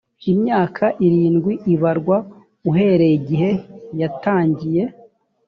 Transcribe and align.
imyaka 0.31 0.85
irindwi 1.05 1.53
ibarwa 1.73 2.17
uhereye 2.69 3.13
igihe 3.19 3.51
yatangiye 3.99 4.83